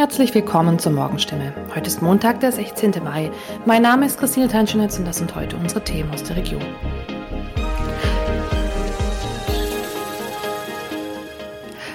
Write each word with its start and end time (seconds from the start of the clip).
Herzlich 0.00 0.34
willkommen 0.34 0.78
zur 0.78 0.92
Morgenstimme. 0.92 1.52
Heute 1.74 1.88
ist 1.88 2.00
Montag, 2.00 2.40
der 2.40 2.52
16. 2.52 3.04
Mai. 3.04 3.30
Mein 3.66 3.82
Name 3.82 4.06
ist 4.06 4.18
Christine 4.18 4.48
Tanschenitz 4.48 4.98
und 4.98 5.06
das 5.06 5.18
sind 5.18 5.34
heute 5.34 5.56
unsere 5.56 5.84
Themen 5.84 6.10
aus 6.10 6.22
der 6.22 6.36
Region. 6.36 6.62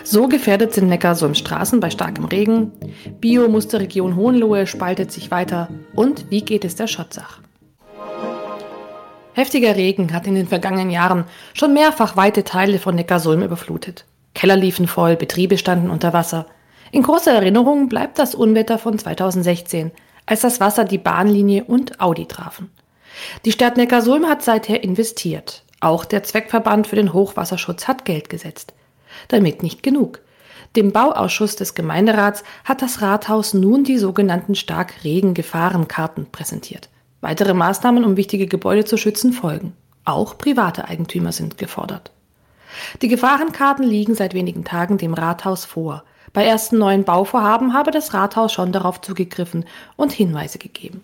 So 0.04 0.28
gefährdet 0.28 0.76
sind 0.76 0.88
Neckarsulm-Straßen 0.88 1.80
bei 1.80 1.90
starkem 1.90 2.26
Regen. 2.26 2.74
Bio-Musterregion 3.22 4.16
Hohenlohe 4.16 4.68
spaltet 4.68 5.12
sich 5.12 5.32
weiter. 5.32 5.70
Und 5.96 6.30
wie 6.30 6.44
geht 6.44 6.64
es 6.64 6.76
der 6.76 6.86
Schotzach? 6.86 7.40
Heftiger 9.34 9.76
Regen 9.76 10.14
hat 10.14 10.28
in 10.28 10.36
den 10.36 10.48
vergangenen 10.48 10.92
Jahren 10.92 11.24
schon 11.56 11.74
mehrfach 11.74 12.16
weite 12.16 12.44
Teile 12.44 12.78
von 12.78 12.94
Neckarsulm 12.94 13.42
überflutet. 13.42 14.06
Keller 14.36 14.58
liefen 14.58 14.86
voll, 14.86 15.16
Betriebe 15.16 15.58
standen 15.58 15.90
unter 15.90 16.14
Wasser. 16.14 16.46
In 16.92 17.04
großer 17.04 17.32
Erinnerung 17.32 17.90
bleibt 17.90 18.20
das 18.20 18.36
Unwetter 18.36 18.78
von 18.78 18.98
2016, 18.98 19.92
als 20.26 20.42
das 20.42 20.60
Wasser 20.60 20.86
die 20.86 20.98
Bahnlinie 20.98 21.64
und 21.64 22.00
Audi 22.00 22.26
trafen. 22.26 22.72
Die 23.46 23.52
Stadt 23.52 23.78
Neckarsulm 23.78 24.26
hat 24.26 24.44
seither 24.44 24.84
investiert. 24.84 25.64
Auch 25.80 26.06
der 26.06 26.24
Zweckverband 26.24 26.88
für 26.88 26.96
den 26.96 27.14
Hochwasserschutz 27.14 27.88
hat 27.88 28.06
Geld 28.06 28.30
gesetzt. 28.30 28.74
Damit 29.28 29.64
nicht 29.64 29.84
genug. 29.84 30.20
Dem 30.76 30.92
Bauausschuss 30.92 31.56
des 31.56 31.74
Gemeinderats 31.74 32.44
hat 32.66 32.82
das 32.82 33.02
Rathaus 33.02 33.54
nun 33.54 33.84
die 33.84 33.98
sogenannten 33.98 34.56
Starkregen-Gefahrenkarten 34.56 36.26
präsentiert. 36.32 36.90
Weitere 37.22 37.54
Maßnahmen, 37.54 38.04
um 38.04 38.18
wichtige 38.18 38.48
Gebäude 38.48 38.84
zu 38.84 38.98
schützen, 38.98 39.32
folgen. 39.32 39.74
Auch 40.04 40.38
private 40.38 40.88
Eigentümer 40.88 41.32
sind 41.32 41.58
gefordert. 41.58 42.12
Die 43.02 43.08
Gefahrenkarten 43.08 43.86
liegen 43.86 44.16
seit 44.16 44.34
wenigen 44.34 44.66
Tagen 44.66 44.98
dem 44.98 45.14
Rathaus 45.14 45.66
vor. 45.66 46.04
Bei 46.36 46.44
ersten 46.44 46.78
neuen 46.78 47.06
Bauvorhaben 47.06 47.74
habe 47.74 47.92
das 47.92 48.14
Rathaus 48.14 48.52
schon 48.52 48.74
darauf 48.74 49.00
zugegriffen 49.00 49.64
und 49.96 50.12
Hinweise 50.12 50.60
gegeben. 50.60 51.02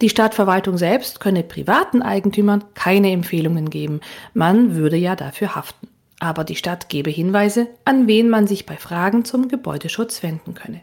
Die 0.00 0.08
Stadtverwaltung 0.08 0.78
selbst 0.78 1.20
könne 1.20 1.42
privaten 1.42 2.00
Eigentümern 2.00 2.64
keine 2.72 3.12
Empfehlungen 3.12 3.68
geben, 3.68 4.00
man 4.32 4.74
würde 4.74 4.96
ja 4.96 5.16
dafür 5.16 5.54
haften. 5.54 5.88
Aber 6.18 6.44
die 6.44 6.56
Stadt 6.56 6.88
gebe 6.88 7.10
Hinweise, 7.10 7.66
an 7.84 8.06
wen 8.06 8.30
man 8.30 8.46
sich 8.46 8.64
bei 8.64 8.78
Fragen 8.78 9.26
zum 9.26 9.48
Gebäudeschutz 9.48 10.22
wenden 10.22 10.54
könne. 10.54 10.80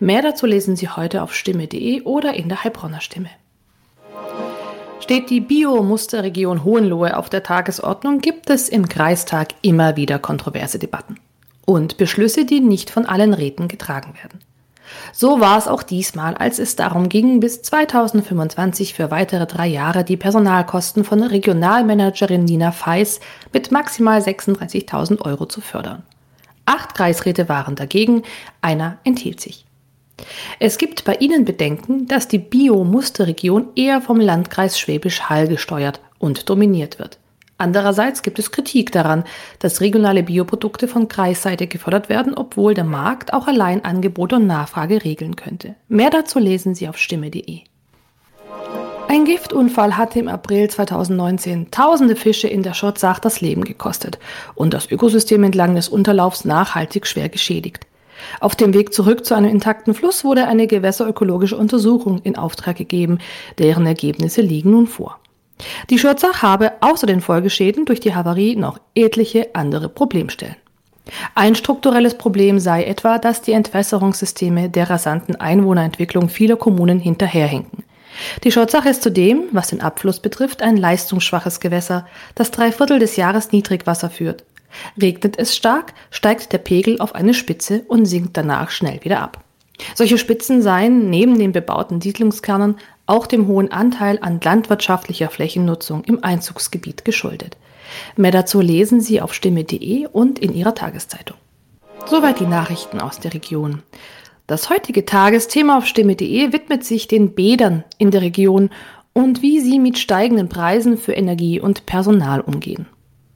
Mehr 0.00 0.22
dazu 0.22 0.46
lesen 0.46 0.74
Sie 0.74 0.88
heute 0.88 1.22
auf 1.22 1.34
stimme.de 1.34 2.00
oder 2.02 2.32
in 2.32 2.48
der 2.48 2.64
Heilbronner 2.64 3.02
Stimme. 3.02 3.28
Steht 5.00 5.28
die 5.28 5.42
Bio-Musterregion 5.42 6.64
Hohenlohe 6.64 7.14
auf 7.14 7.28
der 7.28 7.42
Tagesordnung, 7.42 8.22
gibt 8.22 8.48
es 8.48 8.70
im 8.70 8.88
Kreistag 8.88 9.48
immer 9.60 9.96
wieder 9.96 10.18
kontroverse 10.18 10.78
Debatten 10.78 11.18
und 11.66 11.98
Beschlüsse, 11.98 12.46
die 12.46 12.60
nicht 12.60 12.88
von 12.88 13.04
allen 13.04 13.34
Räten 13.34 13.68
getragen 13.68 14.14
werden. 14.14 14.40
So 15.12 15.40
war 15.40 15.58
es 15.58 15.68
auch 15.68 15.82
diesmal, 15.82 16.34
als 16.34 16.58
es 16.58 16.76
darum 16.76 17.08
ging, 17.08 17.40
bis 17.40 17.60
2025 17.62 18.94
für 18.94 19.10
weitere 19.10 19.46
drei 19.46 19.66
Jahre 19.66 20.04
die 20.04 20.16
Personalkosten 20.16 21.04
von 21.04 21.22
Regionalmanagerin 21.22 22.44
Nina 22.44 22.70
Feiss 22.70 23.20
mit 23.52 23.72
maximal 23.72 24.20
36.000 24.20 25.20
Euro 25.22 25.46
zu 25.46 25.60
fördern. 25.60 26.02
Acht 26.66 26.94
Kreisräte 26.94 27.48
waren 27.48 27.76
dagegen, 27.76 28.22
einer 28.60 28.98
enthielt 29.04 29.40
sich. 29.40 29.66
Es 30.58 30.78
gibt 30.78 31.04
bei 31.04 31.16
ihnen 31.16 31.44
Bedenken, 31.44 32.06
dass 32.06 32.28
die 32.28 32.38
Bio-Musterregion 32.38 33.68
eher 33.74 34.00
vom 34.00 34.18
Landkreis 34.18 34.78
Schwäbisch 34.78 35.22
Hall 35.22 35.46
gesteuert 35.46 36.00
und 36.18 36.48
dominiert 36.48 36.98
wird. 36.98 37.18
Andererseits 37.58 38.22
gibt 38.22 38.38
es 38.38 38.50
Kritik 38.50 38.92
daran, 38.92 39.24
dass 39.60 39.80
regionale 39.80 40.22
Bioprodukte 40.22 40.88
von 40.88 41.08
Kreisseite 41.08 41.66
gefördert 41.66 42.08
werden, 42.08 42.34
obwohl 42.34 42.74
der 42.74 42.84
Markt 42.84 43.32
auch 43.32 43.46
allein 43.46 43.84
Angebot 43.84 44.34
und 44.34 44.46
Nachfrage 44.46 45.04
regeln 45.04 45.36
könnte. 45.36 45.74
Mehr 45.88 46.10
dazu 46.10 46.38
lesen 46.38 46.74
Sie 46.74 46.88
auf 46.88 46.98
stimme.de. 46.98 47.60
Ein 49.08 49.24
Giftunfall 49.24 49.96
hatte 49.96 50.18
im 50.18 50.28
April 50.28 50.68
2019 50.68 51.70
tausende 51.70 52.16
Fische 52.16 52.48
in 52.48 52.62
der 52.62 52.74
Schotzach 52.74 53.20
das 53.20 53.40
Leben 53.40 53.64
gekostet 53.64 54.18
und 54.54 54.74
das 54.74 54.90
Ökosystem 54.90 55.44
entlang 55.44 55.76
des 55.76 55.88
Unterlaufs 55.88 56.44
nachhaltig 56.44 57.06
schwer 57.06 57.28
geschädigt. 57.28 57.86
Auf 58.40 58.56
dem 58.56 58.74
Weg 58.74 58.92
zurück 58.92 59.24
zu 59.24 59.34
einem 59.34 59.50
intakten 59.50 59.94
Fluss 59.94 60.24
wurde 60.24 60.46
eine 60.48 60.66
gewässerökologische 60.66 61.56
Untersuchung 61.56 62.20
in 62.22 62.36
Auftrag 62.36 62.76
gegeben, 62.76 63.18
deren 63.58 63.86
Ergebnisse 63.86 64.40
liegen 64.40 64.72
nun 64.72 64.86
vor. 64.86 65.18
Die 65.90 65.98
Schürzach 65.98 66.42
habe 66.42 66.72
außer 66.80 67.06
den 67.06 67.20
Folgeschäden 67.20 67.84
durch 67.84 68.00
die 68.00 68.14
Havarie 68.14 68.56
noch 68.56 68.78
etliche 68.94 69.54
andere 69.54 69.88
Problemstellen. 69.88 70.56
Ein 71.34 71.54
strukturelles 71.54 72.18
Problem 72.18 72.58
sei 72.58 72.84
etwa, 72.84 73.18
dass 73.18 73.40
die 73.40 73.52
Entwässerungssysteme 73.52 74.68
der 74.68 74.90
rasanten 74.90 75.36
Einwohnerentwicklung 75.36 76.28
vieler 76.28 76.56
Kommunen 76.56 76.98
hinterherhinken. 76.98 77.84
Die 78.44 78.50
Schotzach 78.50 78.86
ist 78.86 79.02
zudem, 79.02 79.44
was 79.52 79.68
den 79.68 79.82
Abfluss 79.82 80.20
betrifft, 80.20 80.62
ein 80.62 80.76
leistungsschwaches 80.76 81.60
Gewässer, 81.60 82.06
das 82.34 82.50
drei 82.50 82.72
Viertel 82.72 82.98
des 82.98 83.16
Jahres 83.16 83.52
Niedrigwasser 83.52 84.10
führt. 84.10 84.44
Regnet 85.00 85.38
es 85.38 85.54
stark, 85.54 85.94
steigt 86.10 86.52
der 86.52 86.58
Pegel 86.58 87.00
auf 87.00 87.14
eine 87.14 87.34
Spitze 87.34 87.82
und 87.88 88.06
sinkt 88.06 88.36
danach 88.36 88.70
schnell 88.70 89.02
wieder 89.04 89.20
ab. 89.20 89.44
Solche 89.94 90.18
Spitzen 90.18 90.62
seien 90.62 91.10
neben 91.10 91.38
den 91.38 91.52
bebauten 91.52 92.00
Siedlungskernen 92.00 92.76
auch 93.06 93.26
dem 93.26 93.46
hohen 93.46 93.72
Anteil 93.72 94.18
an 94.20 94.40
landwirtschaftlicher 94.42 95.28
Flächennutzung 95.28 96.04
im 96.04 96.22
Einzugsgebiet 96.22 97.04
geschuldet. 97.04 97.56
Mehr 98.16 98.32
dazu 98.32 98.60
lesen 98.60 99.00
Sie 99.00 99.20
auf 99.20 99.32
stimme.de 99.32 100.06
und 100.06 100.38
in 100.38 100.54
Ihrer 100.54 100.74
Tageszeitung. 100.74 101.36
Soweit 102.04 102.40
die 102.40 102.46
Nachrichten 102.46 103.00
aus 103.00 103.20
der 103.20 103.34
Region. 103.34 103.82
Das 104.46 104.70
heutige 104.70 105.04
Tagesthema 105.04 105.78
auf 105.78 105.86
stimme.de 105.86 106.52
widmet 106.52 106.84
sich 106.84 107.08
den 107.08 107.34
Bädern 107.34 107.84
in 107.98 108.10
der 108.10 108.22
Region 108.22 108.70
und 109.12 109.42
wie 109.42 109.60
sie 109.60 109.78
mit 109.78 109.98
steigenden 109.98 110.48
Preisen 110.48 110.98
für 110.98 111.14
Energie 111.14 111.58
und 111.58 111.86
Personal 111.86 112.40
umgehen. 112.40 112.86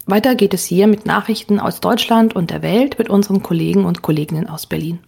Weiter 0.07 0.35
geht 0.35 0.55
es 0.55 0.65
hier 0.65 0.87
mit 0.87 1.07
Nachrichten 1.07 1.59
aus 1.59 1.81
Deutschland 1.81 2.37
und 2.37 2.51
der 2.51 2.63
Welt 2.63 2.99
mit 2.99 3.09
unseren 3.09 3.43
Kollegen 3.43 3.85
und 3.85 4.03
Kolleginnen 4.03 4.49
aus 4.49 4.67
Berlin. 4.67 4.99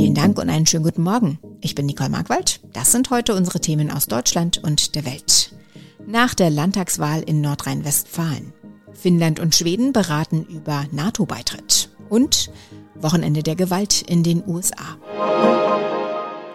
Vielen 0.00 0.14
Dank 0.14 0.38
und 0.38 0.48
einen 0.48 0.64
schönen 0.64 0.84
guten 0.84 1.02
Morgen. 1.02 1.38
Ich 1.60 1.74
bin 1.74 1.84
Nicole 1.84 2.08
Markwald. 2.08 2.60
Das 2.72 2.90
sind 2.90 3.10
heute 3.10 3.34
unsere 3.34 3.60
Themen 3.60 3.90
aus 3.90 4.06
Deutschland 4.06 4.56
und 4.56 4.94
der 4.94 5.04
Welt. 5.04 5.52
Nach 6.06 6.32
der 6.32 6.48
Landtagswahl 6.48 7.20
in 7.20 7.42
Nordrhein-Westfalen. 7.42 8.54
Finnland 8.94 9.40
und 9.40 9.54
Schweden 9.54 9.92
beraten 9.92 10.46
über 10.46 10.86
NATO-Beitritt. 10.90 11.90
Und 12.08 12.50
Wochenende 12.94 13.42
der 13.42 13.56
Gewalt 13.56 14.00
in 14.00 14.22
den 14.22 14.42
USA. 14.46 14.96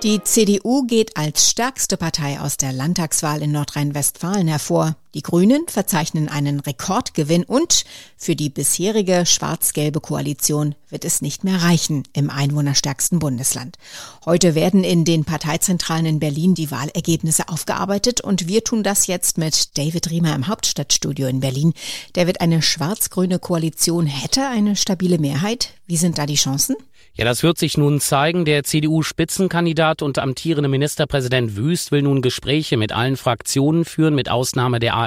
Die 0.01 0.23
CDU 0.23 0.88
geht 0.88 1.16
als 1.16 1.47
stärkste 1.47 1.97
Partei 1.97 2.39
aus 2.39 2.57
der 2.57 2.73
Landtagswahl 2.73 3.44
in 3.44 3.51
Nordrhein-Westfalen 3.51 4.47
hervor. 4.47 4.95
Die 5.16 5.22
Grünen 5.22 5.66
verzeichnen 5.70 6.28
einen 6.28 6.59
Rekordgewinn 6.59 7.46
und 7.46 7.86
für 8.18 8.36
die 8.36 8.50
bisherige 8.50 9.26
schwarz-gelbe 9.26 10.02
Koalition 10.02 10.76
wird 10.90 11.06
es 11.06 11.22
nicht 11.22 11.46
mehr 11.46 11.64
reichen 11.64 12.03
im 12.12 12.30
einwohnerstärksten 12.30 13.20
Bundesland. 13.20 13.78
Heute 14.25 14.56
werden 14.56 14.84
in 14.84 15.06
den 15.06 15.24
Parteizentralen 15.24 16.06
in 16.06 16.20
Berlin 16.20 16.54
die 16.54 16.70
Wahlergebnisse 16.70 17.48
aufgearbeitet 17.48 18.20
und 18.20 18.50
wir 18.50 18.66
tun 18.66 18.84
das 18.84 19.08
jetzt 19.08 19.38
mit 19.38 19.78
David 19.78 20.12
Riemer 20.12 20.36
im 20.36 20.50
Hauptstadtstudio 20.50 21.28
in 21.28 21.40
Berlin. 21.40 21.74
David, 22.12 22.42
eine 22.42 22.62
schwarz-grüne 22.62 23.40
Koalition 23.40 24.08
hätte 24.08 24.46
eine 24.46 24.75
stabile 24.75 25.18
Mehrheit. 25.18 25.70
Wie 25.88 25.96
sind 25.96 26.18
da 26.18 26.25
die 26.25 26.36
Chancen? 26.36 26.75
Ja, 27.18 27.24
das 27.24 27.44
wird 27.44 27.58
sich 27.58 27.78
nun 27.78 28.02
zeigen. 28.02 28.44
Der 28.44 28.66
CDU-Spitzenkandidat 28.66 30.02
und 30.02 30.20
amtierende 30.20 30.68
Ministerpräsident 30.68 31.56
Wüst 31.56 31.94
will 31.94 32.02
nun 32.02 32.22
Gespräche 32.22 32.75
mit 32.75 32.92
allen 32.92 33.16
Fraktionen 33.16 33.86
führen, 33.86 34.16
mit 34.16 34.30
Ausnahme 34.30 34.80
der 34.80 34.98
AfD. 34.98 35.05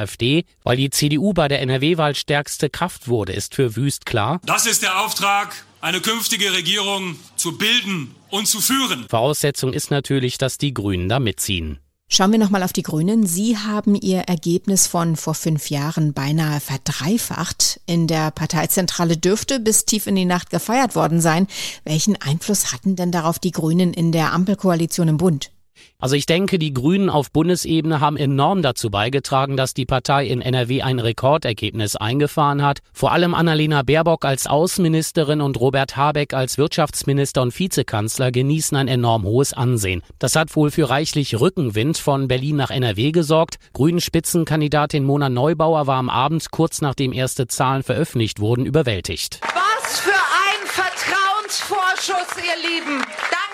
Weil 0.63 0.77
die 0.77 0.91
CDU 0.91 1.33
bei 1.33 1.49
der 1.49 1.61
NRW-Wahl 1.63 2.15
stärkste 2.15 2.71
Kraft 2.71 3.09
wurde, 3.09 3.33
ist 3.33 3.55
für 3.55 3.75
Wüst 3.75 4.07
klar. 4.07 4.41
Das 4.45 4.67
ist 4.67 4.83
der 4.83 5.01
Auftrag, 5.01 5.65
eine 5.81 6.01
künftige 6.01 6.53
Regierung 6.53 7.17
zu 7.37 7.57
bilden 7.59 8.15
und 8.31 8.47
zu 8.47 8.61
führen. 8.61 9.07
Voraussetzung 9.09 9.73
ist 9.73 9.91
natürlich, 9.91 10.39
dass 10.39 10.59
die 10.59 10.75
Grünen 10.75 11.09
da 11.09 11.19
mitziehen. 11.19 11.79
Schauen 12.11 12.33
wir 12.33 12.39
nochmal 12.39 12.63
auf 12.63 12.73
die 12.73 12.83
Grünen. 12.83 13.27
Sie 13.27 13.59
haben 13.59 13.95
ihr 13.95 14.21
Ergebnis 14.21 14.87
von 14.87 15.15
vor 15.17 15.35
fünf 15.35 15.69
Jahren 15.69 16.15
beinahe 16.15 16.59
verdreifacht. 16.59 17.81
In 17.85 18.07
der 18.07 18.31
Parteizentrale 18.31 19.19
dürfte 19.19 19.61
bis 19.61 19.85
tief 19.85 20.07
in 20.07 20.17
die 20.17 20.25
Nacht 20.25 20.49
gefeiert 20.49 20.95
worden 20.95 21.21
sein. 21.21 21.47
Welchen 21.85 22.17
Einfluss 22.17 22.73
hatten 22.73 22.97
denn 22.97 23.13
darauf 23.13 23.39
die 23.39 23.51
Grünen 23.51 23.93
in 23.93 24.11
der 24.11 24.33
Ampelkoalition 24.33 25.09
im 25.09 25.19
Bund? 25.19 25.51
Also 25.99 26.15
ich 26.15 26.27
denke, 26.27 26.59
die 26.59 26.73
Grünen 26.73 27.11
auf 27.11 27.33
Bundesebene 27.33 28.01
haben 28.01 28.17
enorm 28.17 28.63
dazu 28.63 28.91
beigetragen, 28.91 29.57
dass 29.57 29.75
die 29.75 29.87
Partei 29.87 30.27
in 30.27 30.41
NRW 30.41 30.83
ein 30.83 30.99
Rekordergebnis 30.99 31.97
eingefahren 31.97 32.63
hat. 32.63 32.81
Vor 32.93 33.13
allem 33.13 33.35
Annalena 33.35 33.83
Baerbock 33.83 34.25
als 34.25 34.47
Außenministerin 34.47 35.41
und 35.41 35.59
Robert 35.59 35.97
Habeck 35.97 36.35
als 36.35 36.59
Wirtschaftsminister 36.59 37.43
und 37.43 37.59
Vizekanzler 37.59 38.31
genießen 38.31 38.77
ein 38.77 38.89
enorm 38.89 39.25
hohes 39.25 39.53
Ansehen. 39.53 40.03
Das 40.19 40.37
hat 40.37 40.55
wohl 40.55 40.71
für 40.71 40.91
reichlich 40.91 41.41
Rückenwind 41.41 41.99
von 41.99 42.29
Berlin 42.29 42.57
nach 42.57 42.71
NRW 42.71 43.11
gesorgt. 43.11 43.57
Grünen 43.73 44.01
Spitzenkandidatin 44.01 45.05
Mona 45.05 45.29
Neubauer 45.29 45.87
war 45.87 45.99
am 45.99 46.11
Abend 46.11 46.51
kurz 46.51 46.81
nachdem 46.81 47.13
erste 47.13 47.49
Zahlen 47.49 47.83
veröffentlicht 47.83 48.41
wurden 48.41 48.67
überwältigt. 48.67 49.41
Was 49.43 50.01
für 50.01 50.11
ein 50.11 50.67
Vertrauen 50.67 51.29
Vertrauensvorschuss, 51.49 52.37
ihr 52.37 52.69
Lieben. 52.69 53.03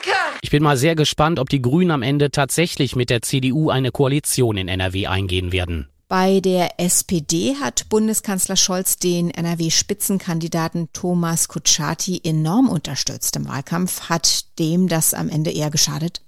Danke. 0.05 0.19
Ich 0.43 0.51
bin 0.51 0.63
mal 0.63 0.77
sehr 0.77 0.95
gespannt, 0.95 1.39
ob 1.39 1.49
die 1.49 1.63
Grünen 1.63 1.91
am 1.91 2.03
Ende 2.03 2.31
tatsächlich 2.31 2.97
mit 2.97 3.11
der 3.11 3.23
CDU 3.23 3.71
eine 3.71 3.91
Koalition 3.91 4.57
in 4.57 4.69
NRW 4.69 5.07
eingehen 5.07 5.53
werden. 5.53 5.89
Bei 6.07 6.41
der 6.41 6.79
SPD 6.79 7.57
hat 7.61 7.89
Bundeskanzler 7.89 8.57
Scholz 8.57 8.99
den 8.99 9.31
NRW-Spitzenkandidaten 9.31 10.91
Thomas 10.93 11.49
Kutschaty 11.49 12.21
enorm 12.23 12.69
unterstützt 12.69 13.37
im 13.37 13.49
Wahlkampf. 13.49 14.11
Hat 14.11 14.59
dem 14.59 14.89
das 14.89 15.15
am 15.15 15.29
Ende 15.29 15.51
eher 15.51 15.71
geschadet? 15.71 16.24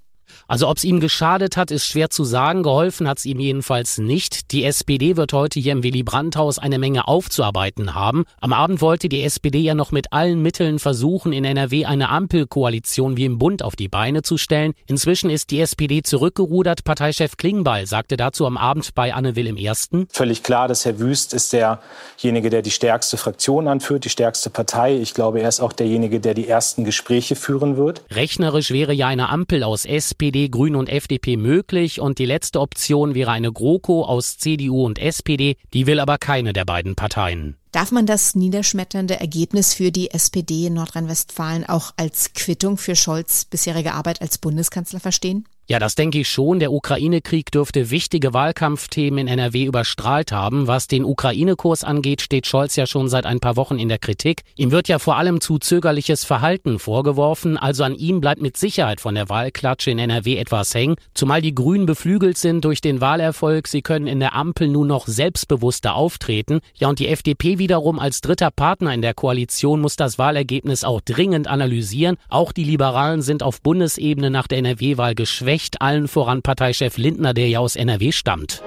Also 0.48 0.68
ob 0.68 0.76
es 0.76 0.84
ihm 0.84 1.00
geschadet 1.00 1.56
hat, 1.56 1.72
ist 1.72 1.86
schwer 1.86 2.08
zu 2.08 2.22
sagen. 2.22 2.62
Geholfen 2.62 3.08
hat 3.08 3.18
es 3.18 3.24
ihm 3.24 3.40
jedenfalls 3.40 3.98
nicht. 3.98 4.52
Die 4.52 4.64
SPD 4.64 5.16
wird 5.16 5.32
heute 5.32 5.58
hier 5.58 5.72
im 5.72 5.82
Willy 5.82 6.04
Brandt-Haus 6.04 6.58
eine 6.58 6.78
Menge 6.78 7.08
aufzuarbeiten 7.08 7.94
haben. 7.94 8.24
Am 8.40 8.52
Abend 8.52 8.80
wollte 8.80 9.08
die 9.08 9.22
SPD 9.22 9.58
ja 9.58 9.74
noch 9.74 9.90
mit 9.90 10.12
allen 10.12 10.42
Mitteln 10.42 10.78
versuchen, 10.78 11.32
in 11.32 11.44
NRW 11.44 11.84
eine 11.84 12.10
Ampelkoalition 12.10 13.16
wie 13.16 13.24
im 13.24 13.38
Bund 13.38 13.64
auf 13.64 13.74
die 13.74 13.88
Beine 13.88 14.22
zu 14.22 14.38
stellen. 14.38 14.72
Inzwischen 14.86 15.30
ist 15.30 15.50
die 15.50 15.60
SPD 15.60 16.02
zurückgerudert. 16.02 16.84
Parteichef 16.84 17.36
Klingbeil 17.36 17.86
sagte 17.86 18.16
dazu 18.16 18.46
am 18.46 18.56
Abend 18.56 18.94
bei 18.94 19.14
Anne 19.14 19.34
Will 19.34 19.48
im 19.48 19.56
Ersten. 19.56 20.06
Völlig 20.12 20.44
klar, 20.44 20.68
dass 20.68 20.84
Herr 20.84 21.00
Wüst 21.00 21.34
ist 21.34 21.52
derjenige, 21.52 22.50
der 22.50 22.62
die 22.62 22.70
stärkste 22.70 23.16
Fraktion 23.16 23.66
anführt, 23.66 24.04
die 24.04 24.10
stärkste 24.10 24.50
Partei. 24.50 24.96
Ich 24.96 25.12
glaube, 25.12 25.40
er 25.40 25.48
ist 25.48 25.58
auch 25.58 25.72
derjenige, 25.72 26.20
der 26.20 26.34
die 26.34 26.46
ersten 26.46 26.84
Gespräche 26.84 27.34
führen 27.34 27.76
wird. 27.76 28.02
Rechnerisch 28.10 28.70
wäre 28.70 28.92
ja 28.92 29.08
eine 29.08 29.28
Ampel 29.28 29.64
aus 29.64 29.84
SPD, 29.84 30.35
SPD, 30.36 30.48
Grünen 30.50 30.76
und 30.76 30.88
FDP 30.88 31.36
möglich 31.36 32.00
und 32.00 32.18
die 32.18 32.26
letzte 32.26 32.60
Option 32.60 33.14
wäre 33.14 33.30
eine 33.30 33.52
GroKo 33.52 34.04
aus 34.04 34.36
CDU 34.36 34.84
und 34.84 34.98
SPD, 34.98 35.56
die 35.72 35.86
will 35.86 35.98
aber 35.98 36.18
keine 36.18 36.52
der 36.52 36.66
beiden 36.66 36.94
Parteien. 36.94 37.56
Darf 37.72 37.90
man 37.90 38.04
das 38.06 38.34
niederschmetternde 38.34 39.18
Ergebnis 39.18 39.72
für 39.72 39.90
die 39.90 40.10
SPD 40.10 40.66
in 40.66 40.74
Nordrhein-Westfalen 40.74 41.64
auch 41.64 41.92
als 41.96 42.32
Quittung 42.34 42.76
für 42.76 42.96
Scholz 42.96 43.46
bisherige 43.46 43.94
Arbeit 43.94 44.20
als 44.20 44.38
Bundeskanzler 44.38 45.00
verstehen? 45.00 45.46
Ja, 45.68 45.80
das 45.80 45.96
denke 45.96 46.20
ich 46.20 46.28
schon. 46.28 46.60
Der 46.60 46.70
Ukraine-Krieg 46.70 47.50
dürfte 47.50 47.90
wichtige 47.90 48.32
Wahlkampfthemen 48.32 49.18
in 49.18 49.26
NRW 49.26 49.64
überstrahlt 49.64 50.30
haben. 50.30 50.68
Was 50.68 50.86
den 50.86 51.04
Ukraine-Kurs 51.04 51.82
angeht, 51.82 52.20
steht 52.20 52.46
Scholz 52.46 52.76
ja 52.76 52.86
schon 52.86 53.08
seit 53.08 53.26
ein 53.26 53.40
paar 53.40 53.56
Wochen 53.56 53.80
in 53.80 53.88
der 53.88 53.98
Kritik. 53.98 54.42
Ihm 54.54 54.70
wird 54.70 54.86
ja 54.86 55.00
vor 55.00 55.16
allem 55.16 55.40
zu 55.40 55.58
zögerliches 55.58 56.24
Verhalten 56.24 56.78
vorgeworfen. 56.78 57.56
Also 57.56 57.82
an 57.82 57.96
ihm 57.96 58.20
bleibt 58.20 58.40
mit 58.40 58.56
Sicherheit 58.56 59.00
von 59.00 59.16
der 59.16 59.28
Wahlklatsche 59.28 59.90
in 59.90 59.98
NRW 59.98 60.36
etwas 60.36 60.72
hängen. 60.72 60.94
Zumal 61.14 61.42
die 61.42 61.54
Grünen 61.54 61.84
beflügelt 61.84 62.38
sind 62.38 62.64
durch 62.64 62.80
den 62.80 63.00
Wahlerfolg. 63.00 63.66
Sie 63.66 63.82
können 63.82 64.06
in 64.06 64.20
der 64.20 64.36
Ampel 64.36 64.68
nun 64.68 64.86
noch 64.86 65.08
selbstbewusster 65.08 65.96
auftreten. 65.96 66.60
Ja, 66.76 66.88
und 66.88 67.00
die 67.00 67.08
FDP 67.08 67.58
wiederum 67.58 67.98
als 67.98 68.20
dritter 68.20 68.52
Partner 68.52 68.94
in 68.94 69.02
der 69.02 69.14
Koalition 69.14 69.80
muss 69.80 69.96
das 69.96 70.16
Wahlergebnis 70.16 70.84
auch 70.84 71.00
dringend 71.00 71.48
analysieren. 71.48 72.18
Auch 72.28 72.52
die 72.52 72.62
Liberalen 72.62 73.20
sind 73.20 73.42
auf 73.42 73.60
Bundesebene 73.62 74.30
nach 74.30 74.46
der 74.46 74.58
NRW-Wahl 74.58 75.16
geschwächt 75.16 75.55
recht, 75.56 75.80
allen 75.80 76.06
voran 76.06 76.42
Parteichef 76.42 76.98
Lindner, 76.98 77.32
der 77.32 77.48
ja 77.48 77.60
aus 77.60 77.76
NRW 77.76 78.12
stammt. 78.12 78.62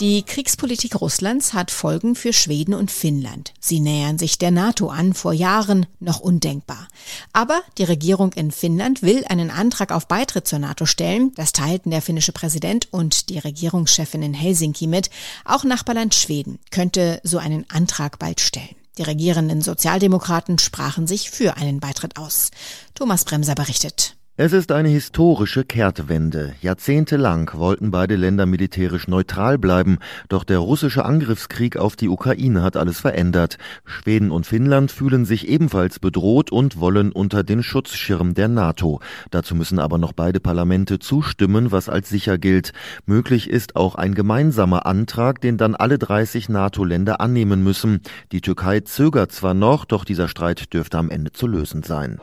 Die 0.00 0.22
Kriegspolitik 0.22 0.98
Russlands 0.98 1.52
hat 1.52 1.70
Folgen 1.70 2.14
für 2.14 2.32
Schweden 2.32 2.72
und 2.72 2.90
Finnland. 2.90 3.52
Sie 3.60 3.80
nähern 3.80 4.18
sich 4.18 4.38
der 4.38 4.50
NATO 4.50 4.88
an, 4.88 5.12
vor 5.12 5.34
Jahren 5.34 5.84
noch 5.98 6.20
undenkbar. 6.20 6.88
Aber 7.34 7.60
die 7.76 7.84
Regierung 7.84 8.32
in 8.32 8.50
Finnland 8.50 9.02
will 9.02 9.26
einen 9.28 9.50
Antrag 9.50 9.92
auf 9.92 10.08
Beitritt 10.08 10.48
zur 10.48 10.58
NATO 10.58 10.86
stellen. 10.86 11.32
Das 11.34 11.52
teilten 11.52 11.90
der 11.90 12.00
finnische 12.00 12.32
Präsident 12.32 12.88
und 12.90 13.28
die 13.28 13.40
Regierungschefin 13.40 14.22
in 14.22 14.32
Helsinki 14.32 14.86
mit. 14.86 15.10
Auch 15.44 15.64
Nachbarland 15.64 16.14
Schweden 16.14 16.60
könnte 16.70 17.20
so 17.22 17.36
einen 17.36 17.68
Antrag 17.68 18.18
bald 18.18 18.40
stellen. 18.40 18.74
Die 18.96 19.02
regierenden 19.02 19.60
Sozialdemokraten 19.60 20.58
sprachen 20.58 21.06
sich 21.06 21.30
für 21.30 21.58
einen 21.58 21.78
Beitritt 21.78 22.16
aus. 22.16 22.50
Thomas 22.94 23.26
Bremser 23.26 23.54
berichtet. 23.54 24.16
Es 24.42 24.54
ist 24.54 24.72
eine 24.72 24.88
historische 24.88 25.64
Kehrtwende. 25.64 26.54
Jahrzehntelang 26.62 27.50
wollten 27.52 27.90
beide 27.90 28.16
Länder 28.16 28.46
militärisch 28.46 29.06
neutral 29.06 29.58
bleiben, 29.58 29.98
doch 30.30 30.44
der 30.44 30.60
russische 30.60 31.04
Angriffskrieg 31.04 31.76
auf 31.76 31.94
die 31.94 32.08
Ukraine 32.08 32.62
hat 32.62 32.78
alles 32.78 33.00
verändert. 33.00 33.58
Schweden 33.84 34.30
und 34.30 34.46
Finnland 34.46 34.92
fühlen 34.92 35.26
sich 35.26 35.46
ebenfalls 35.46 35.98
bedroht 35.98 36.50
und 36.50 36.80
wollen 36.80 37.12
unter 37.12 37.42
den 37.42 37.62
Schutzschirm 37.62 38.32
der 38.32 38.48
NATO. 38.48 39.00
Dazu 39.30 39.54
müssen 39.54 39.78
aber 39.78 39.98
noch 39.98 40.14
beide 40.14 40.40
Parlamente 40.40 40.98
zustimmen, 40.98 41.70
was 41.70 41.90
als 41.90 42.08
sicher 42.08 42.38
gilt. 42.38 42.72
Möglich 43.04 43.50
ist 43.50 43.76
auch 43.76 43.94
ein 43.94 44.14
gemeinsamer 44.14 44.86
Antrag, 44.86 45.42
den 45.42 45.58
dann 45.58 45.74
alle 45.74 45.98
30 45.98 46.48
NATO-Länder 46.48 47.20
annehmen 47.20 47.62
müssen. 47.62 48.00
Die 48.32 48.40
Türkei 48.40 48.80
zögert 48.80 49.32
zwar 49.32 49.52
noch, 49.52 49.84
doch 49.84 50.06
dieser 50.06 50.28
Streit 50.28 50.72
dürfte 50.72 50.96
am 50.96 51.10
Ende 51.10 51.30
zu 51.30 51.46
lösen 51.46 51.82
sein. 51.82 52.18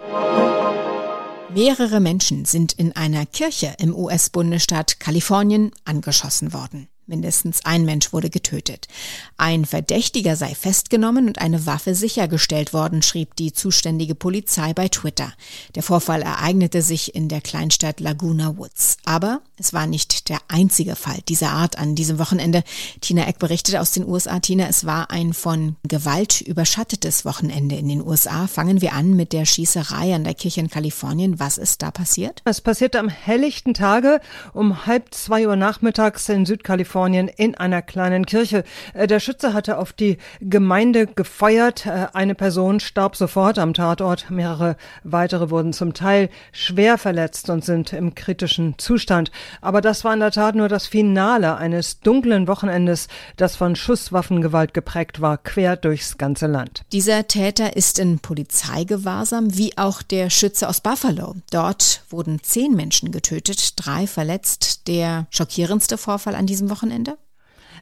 Mehrere 1.49 2.01
Menschen 2.01 2.44
sind 2.44 2.73
in 2.73 2.94
einer 2.95 3.25
Kirche 3.25 3.73
im 3.79 3.95
US-Bundesstaat 3.95 4.99
Kalifornien 4.99 5.71
angeschossen 5.85 6.51
worden. 6.51 6.89
Mindestens 7.09 7.63
ein 7.63 7.86
Mensch 7.86 8.12
wurde 8.12 8.30
getötet. 8.30 8.89
Ein 9.38 9.63
Verdächtiger 9.63 10.36
sei 10.36 10.54
festgenommen 10.54 11.30
und 11.30 11.39
eine 11.39 11.65
Waffe 11.65 11.95
sichergestellt 11.95 12.74
worden, 12.74 13.01
schrieb 13.01 13.33
die 13.38 13.54
zuständige 13.54 14.13
Polizei 14.13 14.74
bei 14.74 14.89
Twitter. 14.89 15.31
Der 15.75 15.83
Vorfall 15.83 16.21
ereignete 16.21 16.81
sich 16.81 17.15
in 17.15 17.30
der 17.30 17.39
Kleinstadt 17.39 18.01
Laguna 18.01 18.57
Woods. 18.57 18.98
Aber 19.06 19.39
es 19.57 19.71
war 19.71 19.88
nicht 19.88 20.27
der 20.27 20.39
einzige 20.50 20.98
Fall 20.98 21.19
dieser 21.30 21.51
Art 21.51 21.80
an 21.80 21.95
diesem 21.95 22.19
Wochenende. 22.19 22.62
Tina 23.00 23.25
Eck 23.25 23.39
berichtete 23.39 23.80
aus 23.80 23.92
den 23.92 24.06
USA. 24.06 24.42
Tina, 24.42 24.68
es 24.68 24.86
war 24.86 25.10
ein 25.10 25.31
von 25.31 25.77
Gewalt 25.88 26.42
überschattetes 26.42 27.24
Wochenende 27.24 27.77
in 27.77 27.88
den 27.88 28.06
USA. 28.06 28.48
Fangen 28.48 28.81
wir 28.81 28.92
an 28.92 29.15
mit 29.15 29.31
der 29.31 29.45
Schießerei 29.45 30.13
an 30.13 30.25
der 30.25 30.33
Kirche 30.33 30.60
in 30.60 30.69
Kalifornien. 30.69 31.39
Was 31.39 31.57
ist 31.57 31.81
da 31.81 31.89
passiert? 31.89 32.42
Es 32.44 32.60
passierte 32.60 33.00
am 33.00 33.07
helllichten 33.07 33.74
Tage 33.74 34.19
um 34.51 34.86
halb 34.86 35.13
zwei 35.13 35.48
Uhr 35.48 35.56
nachmittags 35.56 36.27
in 36.27 36.45
Südkalifornien 36.45 36.96
Kalifornien 36.97 37.27
in 37.27 37.55
einer 37.55 37.83
kleinen 37.83 38.25
Kirche. 38.25 38.63
Äh, 38.94 39.05
der 39.07 39.19
Schütze 39.19 39.53
hatte 39.53 39.77
auf 39.77 39.94
die 39.94 40.17
Gemeinde 40.41 41.05
gefeuert. 41.05 41.85
Äh, 41.85 42.07
eine 42.13 42.33
Person 42.33 42.79
starb 42.79 43.15
sofort 43.15 43.59
am 43.59 43.73
Tatort. 43.73 44.31
Mehrere 44.31 44.77
weitere 45.03 45.51
wurden 45.51 45.73
zum 45.73 45.94
Teil 45.94 46.29
schwer 46.51 46.97
verletzt 46.97 47.49
und 47.51 47.63
sind 47.63 47.94
im 47.94 48.15
kritischen 48.15 48.79
Zustand. 48.79 49.31
Aber 49.61 49.81
das 49.81 50.03
war 50.03 50.13
in 50.13 50.19
der 50.19 50.31
Tat 50.31 50.55
nur 50.55 50.69
das 50.69 50.88
Finale 50.88 51.57
eines 51.57 51.99
dunklen 51.99 52.47
Wochenendes, 52.47 53.07
das 53.35 53.55
von 53.55 53.75
Schusswaffengewalt 53.75 54.73
geprägt 54.73 55.21
war, 55.21 55.38
quer 55.38 55.77
durchs 55.77 56.17
ganze 56.17 56.47
Land. 56.47 56.81
Dieser 56.91 57.27
Täter 57.27 57.75
ist 57.75 58.00
in 58.00 58.19
Polizeigewahrsam, 58.19 59.55
wie 59.55 59.77
auch 59.77 60.01
der 60.01 60.31
Schütze 60.31 60.67
aus 60.67 60.81
Buffalo. 60.81 61.35
Dort 61.51 62.01
wurden 62.09 62.39
zehn 62.41 62.75
Menschen 62.75 63.12
getötet, 63.12 63.74
drei 63.75 64.07
verletzt. 64.07 64.88
Der 64.88 65.27
schockierendste 65.29 65.98
Vorfall 65.98 66.33
an 66.33 66.48
diesem 66.48 66.69
Wochenende 66.69 66.87
Wochenende? 66.88 67.17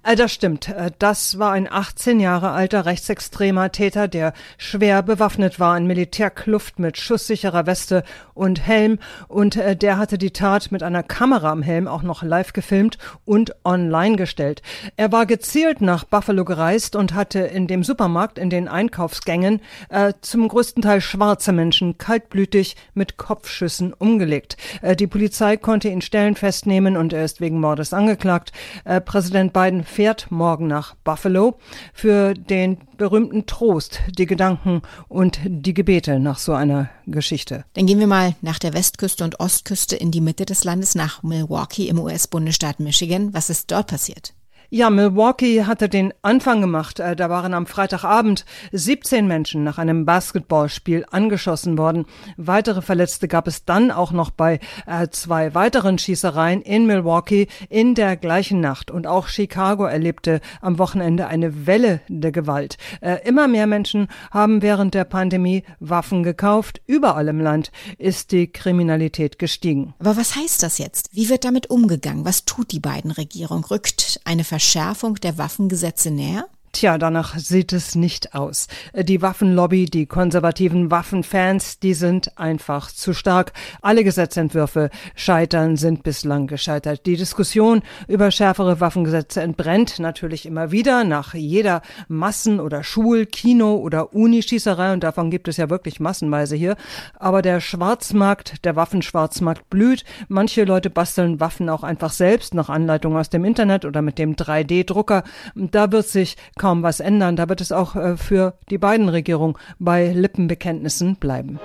Äh, 0.05 0.15
das 0.15 0.31
stimmt. 0.31 0.69
Äh, 0.69 0.91
das 0.99 1.39
war 1.39 1.51
ein 1.51 1.67
18 1.71 2.19
Jahre 2.19 2.51
alter 2.51 2.85
rechtsextremer 2.85 3.71
Täter, 3.71 4.07
der 4.07 4.33
schwer 4.57 5.01
bewaffnet 5.01 5.59
war 5.59 5.75
in 5.77 5.87
Militärkluft 5.87 6.79
mit 6.79 6.97
schusssicherer 6.97 7.65
Weste 7.65 8.03
und 8.33 8.65
Helm. 8.65 8.99
Und 9.27 9.55
äh, 9.55 9.75
der 9.75 9.97
hatte 9.97 10.17
die 10.17 10.31
Tat 10.31 10.71
mit 10.71 10.83
einer 10.83 11.01
Kamera 11.01 11.51
am 11.51 11.63
Helm 11.63 11.87
auch 11.87 12.03
noch 12.03 12.21
live 12.21 12.53
gefilmt 12.53 12.97
und 13.25 13.55
online 13.65 14.15
gestellt. 14.15 14.61
Er 14.95 15.11
war 15.11 15.25
gezielt 15.25 15.81
nach 15.81 16.03
Buffalo 16.03 16.45
gereist 16.45 16.95
und 16.95 17.15
hatte 17.15 17.39
in 17.39 17.65
dem 17.67 17.83
Supermarkt 17.83 18.37
in 18.37 18.51
den 18.51 18.67
Einkaufsgängen 18.67 19.61
äh, 19.89 20.13
zum 20.21 20.47
größten 20.47 20.83
Teil 20.83 21.01
schwarze 21.01 21.51
Menschen 21.51 21.97
kaltblütig 21.97 22.75
mit 22.93 23.17
Kopfschüssen 23.17 23.93
umgelegt. 23.93 24.57
Äh, 24.83 24.95
die 24.95 25.07
Polizei 25.07 25.57
konnte 25.57 25.89
ihn 25.89 26.01
Stellen 26.01 26.35
festnehmen 26.35 26.95
und 26.95 27.11
er 27.11 27.25
ist 27.25 27.41
wegen 27.41 27.59
Mordes 27.59 27.91
angeklagt. 27.91 28.51
Äh, 28.83 29.01
Präsident 29.01 29.51
Biden 29.51 29.83
fährt 29.95 30.29
morgen 30.29 30.67
nach 30.67 30.95
Buffalo 31.05 31.57
für 31.93 32.33
den 32.33 32.77
berühmten 32.97 33.45
Trost, 33.45 34.01
die 34.09 34.25
Gedanken 34.25 34.81
und 35.07 35.39
die 35.45 35.73
Gebete 35.73 36.19
nach 36.19 36.37
so 36.37 36.53
einer 36.53 36.89
Geschichte. 37.07 37.63
Dann 37.73 37.85
gehen 37.85 37.99
wir 37.99 38.07
mal 38.07 38.35
nach 38.41 38.59
der 38.59 38.73
Westküste 38.73 39.23
und 39.23 39.39
Ostküste 39.39 39.95
in 39.95 40.11
die 40.11 40.21
Mitte 40.21 40.45
des 40.45 40.65
Landes, 40.65 40.95
nach 40.95 41.23
Milwaukee 41.23 41.87
im 41.87 41.99
US-Bundesstaat 41.99 42.81
Michigan. 42.81 43.33
Was 43.33 43.49
ist 43.49 43.71
dort 43.71 43.87
passiert? 43.87 44.33
Ja, 44.69 44.89
Milwaukee 44.89 45.63
hatte 45.65 45.89
den 45.89 46.13
Anfang 46.23 46.59
gemacht. 46.59 46.99
Äh, 46.99 47.15
da 47.15 47.29
waren 47.29 47.53
am 47.53 47.67
Freitagabend 47.67 48.45
17 48.71 49.27
Menschen 49.27 49.63
nach 49.63 49.77
einem 49.77 50.05
Basketballspiel 50.05 51.05
angeschossen 51.11 51.77
worden. 51.77 52.05
Weitere 52.37 52.81
Verletzte 52.81 53.27
gab 53.27 53.47
es 53.47 53.65
dann 53.65 53.91
auch 53.91 54.11
noch 54.11 54.31
bei 54.31 54.59
äh, 54.87 55.07
zwei 55.09 55.53
weiteren 55.53 55.99
Schießereien 55.99 56.61
in 56.61 56.87
Milwaukee 56.87 57.47
in 57.69 57.93
der 57.93 58.17
gleichen 58.17 58.59
Nacht. 58.59 58.89
Und 58.89 59.05
auch 59.05 59.27
Chicago 59.27 59.85
erlebte 59.85 60.41
am 60.61 60.79
Wochenende 60.79 61.27
eine 61.27 61.67
Welle 61.67 62.01
der 62.07 62.31
Gewalt. 62.31 62.77
Äh, 63.01 63.17
immer 63.27 63.47
mehr 63.47 63.67
Menschen 63.67 64.07
haben 64.31 64.63
während 64.63 64.95
der 64.95 65.05
Pandemie 65.05 65.63
Waffen 65.79 66.23
gekauft. 66.23 66.81
Überall 66.87 67.27
im 67.27 67.39
Land 67.39 67.71
ist 67.99 68.31
die 68.31 68.47
Kriminalität 68.47 69.37
gestiegen. 69.37 69.93
Aber 69.99 70.17
was 70.17 70.35
heißt 70.35 70.63
das 70.63 70.79
jetzt? 70.79 71.09
Wie 71.13 71.29
wird 71.29 71.45
damit 71.45 71.69
umgegangen? 71.69 72.25
Was 72.25 72.45
tut 72.45 72.71
die 72.71 72.79
beiden 72.79 73.11
Regierung? 73.11 73.63
Rückt 73.65 74.19
eine 74.25 74.43
Verschärfung 74.55 75.15
der 75.15 75.37
Waffengesetze 75.37 76.11
näher? 76.11 76.47
Tja, 76.75 76.97
danach 76.97 77.37
sieht 77.37 77.71
es 77.71 77.95
nicht 77.95 78.35
aus. 78.35 78.67
Die 78.93 79.21
Waffenlobby, 79.21 79.85
die 79.85 80.07
konservativen 80.07 80.91
Waffenfans, 80.91 81.79
die 81.79 81.93
sind 81.93 82.37
einfach 82.37 82.91
zu 82.91 83.13
stark. 83.13 83.53
Alle 83.81 84.03
Gesetzentwürfe 84.03 84.89
scheitern, 85.15 85.77
sind 85.77 86.03
bislang 86.03 86.47
gescheitert. 86.47 87.05
Die 87.05 87.15
Diskussion 87.15 87.81
über 88.09 88.29
schärfere 88.29 88.81
Waffengesetze 88.81 89.41
entbrennt 89.41 89.99
natürlich 89.99 90.45
immer 90.45 90.71
wieder 90.71 91.05
nach 91.05 91.33
jeder 91.33 91.81
Massen- 92.09 92.59
oder 92.59 92.83
Schul-, 92.83 93.25
Kino- 93.25 93.77
oder 93.77 94.13
Unischießerei 94.13 94.91
und 94.91 95.01
davon 95.01 95.31
gibt 95.31 95.47
es 95.47 95.55
ja 95.55 95.69
wirklich 95.69 96.01
massenweise 96.01 96.57
hier. 96.57 96.75
Aber 97.17 97.41
der 97.41 97.61
Schwarzmarkt, 97.61 98.65
der 98.65 98.75
Waffenschwarzmarkt 98.75 99.69
blüht. 99.69 100.03
Manche 100.27 100.65
Leute 100.65 100.89
basteln 100.89 101.39
Waffen 101.39 101.69
auch 101.69 101.83
einfach 101.83 102.11
selbst 102.11 102.53
nach 102.53 102.67
Anleitung 102.67 103.15
aus 103.15 103.29
dem 103.29 103.45
Internet 103.45 103.85
oder 103.85 104.01
mit 104.01 104.19
dem 104.19 104.35
3D-Drucker. 104.35 105.23
Da 105.55 105.93
wird 105.93 106.09
sich 106.09 106.35
was 106.65 106.99
ändern. 106.99 107.35
Da 107.35 107.49
wird 107.49 107.61
es 107.61 107.71
auch 107.71 107.95
äh, 107.95 108.17
für 108.17 108.57
die 108.69 108.77
beiden 108.77 109.09
Regierungen 109.09 109.55
bei 109.79 110.11
Lippenbekenntnissen 110.11 111.15
bleiben. 111.17 111.59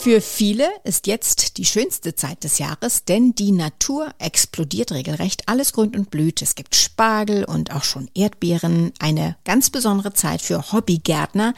Für 0.00 0.22
viele 0.22 0.66
ist 0.82 1.06
jetzt 1.06 1.58
die 1.58 1.66
schönste 1.66 2.14
Zeit 2.14 2.42
des 2.42 2.58
Jahres, 2.58 3.04
denn 3.04 3.34
die 3.34 3.52
Natur 3.52 4.08
explodiert 4.18 4.92
regelrecht. 4.92 5.42
Alles 5.46 5.74
grünt 5.74 5.94
und 5.94 6.10
blüht. 6.10 6.40
Es 6.40 6.54
gibt 6.54 6.74
Spargel 6.74 7.44
und 7.44 7.74
auch 7.74 7.84
schon 7.84 8.08
Erdbeeren. 8.14 8.92
Eine 8.98 9.36
ganz 9.44 9.68
besondere 9.68 10.14
Zeit 10.14 10.40
für 10.40 10.72
Hobbygärtner. 10.72 11.52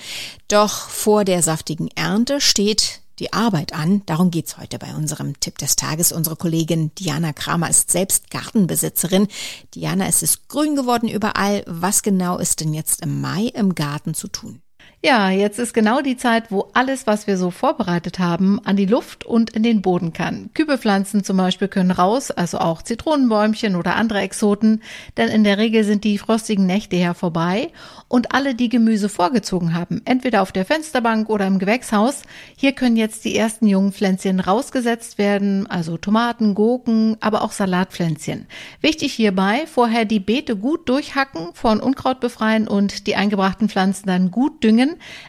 Doch 0.49 0.89
vor 0.89 1.25
der 1.25 1.41
saftigen 1.41 1.87
Ernte 1.95 2.41
steht 2.41 3.01
die 3.19 3.33
Arbeit 3.33 3.73
an. 3.73 4.02
Darum 4.07 4.31
geht's 4.31 4.59
heute 4.59 4.78
bei 4.78 4.95
unserem 4.95 5.38
Tipp 5.40 5.59
des 5.59 5.76
Tages. 5.76 6.12
Unsere 6.12 6.37
Kollegin 6.37 6.95
Diana 6.95 7.33
Kramer 7.33 7.71
ist 7.71 7.90
selbst 7.90 8.31
Gartenbesitzerin. 8.31 9.28
Diana, 9.75 10.07
es 10.07 10.23
ist 10.23 10.49
grün 10.49 10.76
geworden 10.76 11.09
überall. 11.09 11.64
Was 11.66 12.02
genau 12.02 12.38
ist 12.38 12.61
denn 12.61 12.75
jetzt 12.75 13.02
im 13.02 13.21
Mai 13.21 13.50
im 13.54 13.75
Garten 13.75 14.14
zu 14.14 14.28
tun? 14.28 14.62
Ja, 15.05 15.31
jetzt 15.31 15.59
ist 15.59 15.75
genau 15.75 16.01
die 16.01 16.17
Zeit, 16.17 16.53
wo 16.53 16.69
alles, 16.75 17.09
was 17.09 17.27
wir 17.27 17.37
so 17.37 17.51
vorbereitet 17.51 18.21
haben, 18.21 18.61
an 18.65 18.77
die 18.77 18.87
Luft 18.87 19.25
und 19.25 19.51
in 19.51 19.65
den 19.65 19.83
Boden 19.83 20.13
kann. 20.13 20.51
Kübelpflanzen 20.55 21.25
zum 21.25 21.39
Beispiel 21.39 21.67
können 21.67 21.91
raus, 21.91 22.31
also 22.31 22.59
auch 22.59 22.83
Zitronenbäumchen 22.83 23.75
oder 23.75 23.97
andere 23.97 24.21
Exoten, 24.21 24.81
denn 25.17 25.29
in 25.29 25.43
der 25.43 25.59
Regel 25.59 25.83
sind 25.83 26.05
die 26.05 26.19
frostigen 26.19 26.67
Nächte 26.67 26.95
ja 26.95 27.15
vorbei 27.15 27.73
und 28.07 28.33
alle, 28.33 28.55
die 28.55 28.69
Gemüse 28.69 29.09
vorgezogen 29.09 29.75
haben, 29.75 30.03
entweder 30.05 30.41
auf 30.41 30.53
der 30.53 30.65
Fensterbank 30.65 31.29
oder 31.29 31.49
im 31.49 31.59
Gewächshaus, 31.59 32.23
hier 32.57 32.71
können 32.71 32.97
jetzt 32.97 33.25
die 33.25 33.37
ersten 33.37 33.67
jungen 33.67 33.93
Pflänzchen 33.93 34.39
rausgesetzt 34.39 35.19
werden, 35.19 35.67
also 35.67 35.97
Tomaten, 35.97 36.55
Gurken, 36.55 37.17
aber 37.19 37.43
auch 37.43 37.51
Salatpflänzchen. 37.51 38.47
Wichtig 38.81 39.15
hierbei, 39.15 39.65
vorher 39.67 40.05
die 40.05 40.21
Beete 40.21 40.55
gut 40.55 40.89
durchhacken, 40.89 41.49
von 41.55 41.81
Unkraut 41.81 42.21
befreien 42.21 42.69
und 42.69 43.09
die 43.09 43.17
eingebrachten 43.17 43.69
Pflanzen 43.69 44.07
dann 44.07 44.31
gut 44.31 44.63
düngen, 44.63 44.82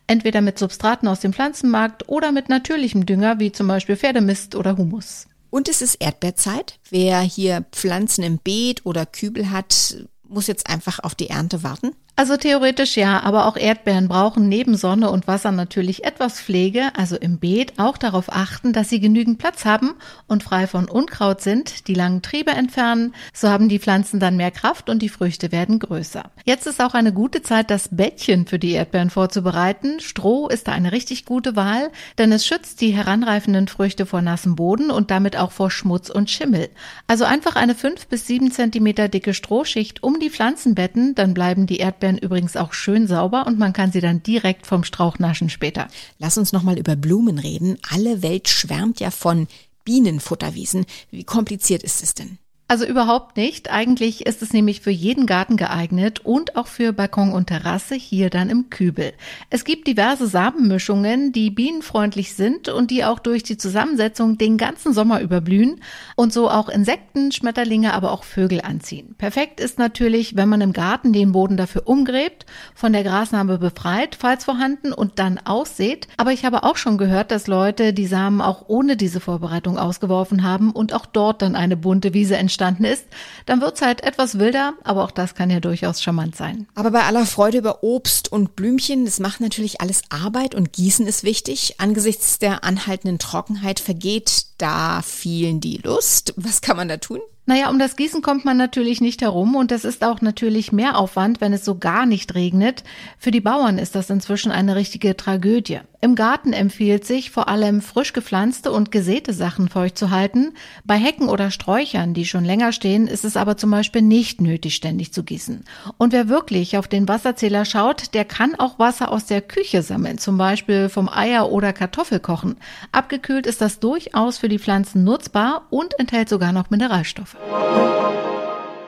entweder 0.08 0.42
mit 0.42 0.60
Substraten 0.60 1.08
aus 1.08 1.20
dem 1.20 1.34
Pflanzenmarkt 1.34 2.08
oder 2.10 2.32
mit 2.32 2.50
natürlichem 2.50 3.06
Dünger, 3.06 3.40
wie 3.40 3.52
zum 3.52 3.68
Beispiel 3.68 3.98
Pferdemist 3.98 4.56
oder 4.56 4.78
Humus. 4.78 5.28
Und 5.50 5.70
es 5.70 5.82
ist 5.82 5.96
Erdbeerzeit. 5.96 6.80
Wer 6.90 7.20
hier 7.22 7.66
Pflanzen 7.72 8.24
im 8.24 8.40
Beet 8.40 8.86
oder 8.86 9.06
Kübel 9.06 9.52
hat, 9.52 9.98
muss 10.28 10.48
jetzt 10.48 10.68
einfach 10.68 11.00
auf 11.00 11.14
die 11.14 11.30
Ernte 11.30 11.64
warten? 11.64 11.92
Also 12.16 12.38
theoretisch 12.38 12.96
ja, 12.96 13.22
aber 13.24 13.48
auch 13.48 13.58
Erdbeeren 13.58 14.08
brauchen 14.08 14.48
neben 14.48 14.78
Sonne 14.78 15.10
und 15.10 15.28
Wasser 15.28 15.52
natürlich 15.52 16.04
etwas 16.04 16.40
Pflege, 16.40 16.92
also 16.96 17.16
im 17.16 17.40
Beet 17.40 17.80
auch 17.80 17.98
darauf 17.98 18.32
achten, 18.32 18.72
dass 18.72 18.90
sie 18.90 19.00
genügend 19.00 19.40
Platz 19.40 19.66
haben 19.66 19.96
und 20.28 20.44
frei 20.44 20.68
von 20.68 20.88
Unkraut 20.88 21.42
sind, 21.42 21.88
die 21.88 21.96
langen 21.96 22.22
Triebe 22.22 22.52
entfernen, 22.52 23.16
so 23.34 23.50
haben 23.50 23.68
die 23.68 23.80
Pflanzen 23.80 24.20
dann 24.20 24.38
mehr 24.38 24.52
Kraft 24.52 24.92
und 24.92 25.02
die 25.02 25.10
Früchte 25.10 25.52
werden 25.52 25.80
größer. 25.80 26.30
Jetzt 26.46 26.68
ist 26.68 26.84
auch 26.84 26.94
eine 26.94 27.14
gute 27.14 27.42
Zeit, 27.42 27.72
das 27.72 27.90
Bettchen 27.90 28.46
für 28.46 28.60
die 28.60 28.74
Erdbeeren 28.74 29.10
vorzubereiten. 29.10 30.00
Stroh 30.00 30.50
ist 30.50 30.68
da 30.68 30.72
eine 30.74 30.92
richtig 30.92 31.26
gute 31.26 31.56
Wahl, 31.56 31.90
denn 32.20 32.32
es 32.32 32.46
schützt 32.46 32.82
die 32.82 32.92
heranreifenden 32.92 33.68
Früchte 33.68 34.06
vor 34.06 34.22
nassem 34.22 34.56
Boden 34.56 34.92
und 34.92 35.10
damit 35.10 35.36
auch 35.36 35.52
vor 35.52 35.72
Schmutz 35.72 36.12
und 36.12 36.30
Schimmel. 36.30 36.70
Also 37.08 37.26
einfach 37.26 37.56
eine 37.56 37.74
fünf 37.74 38.06
bis 38.06 38.28
sieben 38.28 38.52
Zentimeter 38.52 39.10
dicke 39.10 39.34
Strohschicht 39.34 40.04
um 40.04 40.20
die 40.20 40.30
Pflanzenbetten, 40.30 41.16
dann 41.16 41.34
bleiben 41.34 41.66
die 41.66 41.78
Erdbeeren 41.78 42.03
Erdbeeren 42.04 42.18
übrigens 42.18 42.58
auch 42.58 42.74
schön 42.74 43.08
sauber 43.08 43.48
und 43.48 43.58
man 43.58 43.72
kann 43.72 43.94
sie 43.94 44.02
dann 44.02 44.22
direkt 44.24 44.68
vom 44.68 44.84
Strauch 44.84 45.20
naschen 45.20 45.50
später. 45.50 45.88
Lass 46.20 46.38
uns 46.38 46.52
nochmal 46.52 46.78
über 46.78 46.98
Blumen 46.98 47.40
reden. 47.40 47.78
Alle 47.90 48.22
Welt 48.22 48.50
schwärmt 48.50 49.00
ja 49.00 49.10
von 49.10 49.48
Bienenfutterwiesen. 49.86 50.86
Wie 51.12 51.24
kompliziert 51.24 51.82
ist 51.82 52.04
es 52.04 52.14
denn? 52.14 52.40
Also 52.74 52.88
überhaupt 52.88 53.38
nicht. 53.38 53.70
Eigentlich 53.70 54.26
ist 54.26 54.42
es 54.42 54.52
nämlich 54.52 54.82
für 54.82 54.90
jeden 54.90 55.28
Garten 55.28 55.58
geeignet 55.58 56.22
und 56.26 56.56
auch 56.56 56.66
für 56.66 56.92
Balkon 56.92 57.32
und 57.32 57.46
Terrasse 57.46 57.94
hier 57.94 58.32
dann 58.32 58.50
im 58.50 58.72
Kübel. 58.72 59.14
Es 59.52 59.64
gibt 59.64 59.86
diverse 59.86 60.26
Samenmischungen, 60.26 61.32
die 61.34 61.52
bienenfreundlich 61.52 62.34
sind 62.34 62.70
und 62.70 62.90
die 62.90 63.06
auch 63.06 63.20
durch 63.20 63.44
die 63.44 63.60
Zusammensetzung 63.60 64.40
den 64.40 64.58
ganzen 64.58 64.92
Sommer 64.92 65.22
überblühen 65.22 65.82
und 66.16 66.34
so 66.34 66.50
auch 66.50 66.68
Insekten, 66.68 67.32
Schmetterlinge, 67.32 67.94
aber 67.94 68.12
auch 68.12 68.24
Vögel 68.24 68.62
anziehen. 68.62 69.14
Perfekt 69.20 69.60
ist 69.60 69.78
natürlich, 69.78 70.36
wenn 70.36 70.50
man 70.50 70.62
im 70.62 70.74
Garten 70.74 71.14
den 71.14 71.32
Boden 71.32 71.58
dafür 71.58 71.84
umgräbt, 71.86 72.48
von 72.74 72.92
der 72.92 73.04
Grasnarbe 73.04 73.60
befreit, 73.60 74.18
falls 74.20 74.46
vorhanden 74.46 74.94
und 74.94 75.20
dann 75.20 75.38
aussät. 75.38 76.08
Aber 76.18 76.32
ich 76.32 76.44
habe 76.44 76.64
auch 76.64 76.78
schon 76.78 76.98
gehört, 76.98 77.30
dass 77.30 77.46
Leute 77.46 77.94
die 77.94 78.08
Samen 78.08 78.42
auch 78.42 78.66
ohne 78.68 78.98
diese 78.98 79.20
Vorbereitung 79.20 79.78
ausgeworfen 79.78 80.42
haben 80.42 80.72
und 80.72 80.96
auch 80.96 81.06
dort 81.06 81.44
dann 81.44 81.56
eine 81.56 81.78
bunte 81.78 82.16
Wiese 82.16 82.36
entsteht 82.36 82.63
entstanden 82.64 82.86
ist, 82.86 83.06
dann 83.46 83.62
wird's 83.62 83.82
halt 83.82 84.04
etwas 84.04 84.40
wilder, 84.40 84.74
aber 84.84 85.04
auch 85.04 85.12
das 85.12 85.36
kann 85.36 85.50
ja 85.50 85.60
durchaus 85.60 86.02
charmant 86.02 86.36
sein. 86.36 86.68
Aber 86.76 86.92
bei 86.92 87.04
aller 87.04 87.26
Freude 87.26 87.58
über 87.58 87.84
Obst 87.84 88.32
und 88.32 88.56
Blümchen, 88.56 89.06
das 89.06 89.20
macht 89.20 89.42
natürlich 89.42 89.82
alles 89.82 90.02
Arbeit 90.10 90.56
und 90.56 90.74
Gießen 90.74 91.06
ist 91.06 91.24
wichtig. 91.24 91.76
Angesichts 91.80 92.40
der 92.40 92.64
anhaltenden 92.64 93.20
Trockenheit 93.20 93.80
vergeht 93.80 94.46
da 94.58 95.02
vielen 95.02 95.60
die 95.60 95.78
Lust. 95.78 96.34
Was 96.38 96.62
kann 96.62 96.78
man 96.78 96.88
da 96.88 96.98
tun? 96.98 97.20
Naja, 97.46 97.70
um 97.70 97.78
das 97.78 97.98
Gießen 97.98 98.22
kommt 98.22 98.46
man 98.46 98.56
natürlich 98.56 99.02
nicht 99.02 99.22
herum 99.22 99.58
und 99.58 99.70
das 99.72 99.84
ist 99.84 100.06
auch 100.06 100.22
natürlich 100.22 100.72
mehr 100.72 100.98
Aufwand, 100.98 101.42
wenn 101.42 101.52
es 101.52 101.66
so 101.66 101.78
gar 101.78 102.06
nicht 102.06 102.36
regnet. 102.36 102.86
Für 103.18 103.32
die 103.32 103.42
Bauern 103.42 103.78
ist 103.78 103.96
das 103.96 104.10
inzwischen 104.10 104.50
eine 104.50 104.78
richtige 104.78 105.18
Tragödie. 105.18 105.82
Im 106.00 106.16
Garten 106.16 106.52
empfiehlt 106.52 107.06
sich 107.06 107.32
vor 107.32 107.50
allem 107.50 107.82
frisch 107.82 108.12
gepflanzte 108.12 108.72
und 108.72 108.92
gesäte 108.92 109.34
Sachen 109.34 109.70
feucht 109.70 109.98
zu 109.98 110.10
halten. 110.10 110.54
Bei 110.86 110.96
Hecken 110.96 111.30
oder 111.30 111.50
Sträuchern, 111.50 112.14
die 112.14 112.26
schon 112.26 112.46
länger 112.46 112.72
stehen, 112.72 113.08
ist 113.08 113.24
es 113.24 113.38
aber 113.38 113.58
zum 113.58 113.72
Beispiel 113.72 114.02
nicht 114.02 114.42
nötig, 114.42 114.76
ständig 114.76 115.14
zu 115.14 115.24
gießen. 115.24 115.64
Und 115.98 116.12
wer 116.12 116.30
wirklich 116.30 116.78
auf 116.78 116.90
den 116.90 117.08
Wasserzähler 117.10 117.64
schaut, 117.64 118.14
der 118.14 118.26
kann 118.26 118.56
auch 118.56 118.80
Wasser 118.80 119.12
aus 119.12 119.26
der 119.26 119.42
Küche 119.42 119.82
sammeln, 119.82 120.18
zum 120.18 120.38
Beispiel 120.38 120.88
vom 120.90 121.08
Eier- 121.08 121.52
oder 121.52 121.72
Kartoffelkochen. 121.72 122.58
Abgekühlt 122.92 123.48
ist 123.48 123.62
das 123.62 123.80
durchaus 123.80 124.38
für 124.44 124.50
die 124.50 124.60
Pflanzen 124.60 125.06
nutzbar 125.06 125.68
und 125.70 125.98
enthält 125.98 126.28
sogar 126.28 126.52
noch 126.52 126.70
Mineralstoffe. 126.70 127.38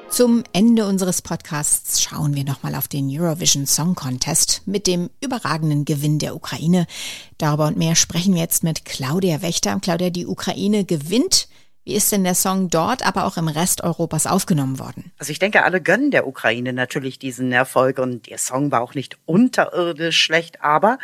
Zum 0.10 0.44
Ende 0.52 0.86
unseres 0.86 1.22
Podcasts 1.22 2.02
schauen 2.02 2.36
wir 2.36 2.44
nochmal 2.44 2.76
auf 2.76 2.90
den 2.90 3.08
Eurovision 3.10 3.66
Song 3.66 3.96
Contest 3.96 4.64
mit 4.66 4.86
dem 4.86 5.10
überragenden 5.24 5.86
Gewinn 5.86 6.20
der 6.20 6.36
Ukraine. 6.36 6.88
Darüber 7.38 7.68
und 7.68 7.78
mehr 7.78 7.96
sprechen 7.96 8.34
wir 8.34 8.42
jetzt 8.42 8.66
mit 8.66 8.84
Claudia 8.84 9.42
Wächter. 9.42 9.80
Claudia, 9.82 10.10
die 10.10 10.28
Ukraine 10.28 10.84
gewinnt. 10.84 11.48
Wie 11.86 11.94
ist 11.94 12.12
denn 12.12 12.26
der 12.26 12.36
Song 12.36 12.70
dort, 12.70 13.08
aber 13.08 13.24
auch 13.24 13.38
im 13.38 13.48
Rest 13.48 13.82
Europas 13.82 14.28
aufgenommen 14.28 14.78
worden? 14.78 15.14
Also 15.20 15.32
ich 15.32 15.40
denke, 15.40 15.64
alle 15.64 15.80
gönnen 15.80 16.12
der 16.12 16.28
Ukraine 16.28 16.74
natürlich 16.74 17.18
diesen 17.18 17.54
Erfolg 17.54 18.00
und 18.00 18.30
der 18.30 18.40
Song 18.40 18.72
war 18.72 18.82
auch 18.82 18.94
nicht 18.94 19.18
unterirdisch 19.26 20.22
schlecht, 20.22 20.62
aber 20.62 21.00